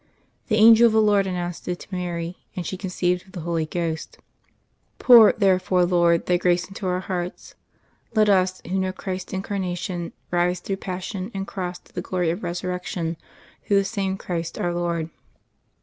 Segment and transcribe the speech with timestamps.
[0.47, 3.67] _The Angel of the Lord announced it to Mary, and she conceived of the Holy
[3.67, 4.17] Ghost....
[4.99, 7.53] _Pour, therefore, Lord, Thy grace into our hearts.
[8.15, 12.41] Let us, who know Christ's incarnation, rise through passion and cross to the glory of
[12.41, 13.15] Resurrection
[13.67, 15.11] through the same Christ our Lord.